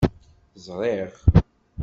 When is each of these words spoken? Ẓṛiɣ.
Ẓṛiɣ. 0.65 1.11